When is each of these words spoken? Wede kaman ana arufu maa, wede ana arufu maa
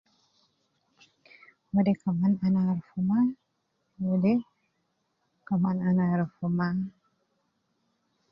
Wede 1.73 1.93
kaman 2.01 2.33
ana 2.45 2.59
arufu 2.65 2.97
maa, 3.09 3.27
wede 4.07 4.33
ana 5.89 6.03
arufu 6.13 6.45
maa 6.57 6.79